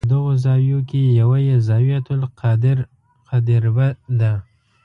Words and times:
په 0.03 0.07
دغو 0.13 0.31
زاویو 0.43 0.79
کې 0.89 1.01
یوه 1.21 1.37
یې 1.45 1.51
الزاویة 1.57 1.97
القادربه 3.25 3.87
ده. 4.19 4.33